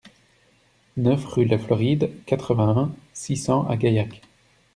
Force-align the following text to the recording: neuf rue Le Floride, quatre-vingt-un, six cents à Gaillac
neuf 0.97 1.23
rue 1.27 1.45
Le 1.45 1.59
Floride, 1.59 2.09
quatre-vingt-un, 2.25 2.91
six 3.13 3.37
cents 3.37 3.67
à 3.67 3.77
Gaillac 3.77 4.19